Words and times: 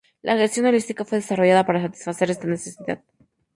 La 0.23 0.35
gestión 0.35 0.65
holística 0.65 1.05
fue 1.05 1.19
desarrollada 1.19 1.63
para 1.63 1.79
satisfacer 1.83 2.31
esta 2.31 2.47
necesidad. 2.47 3.03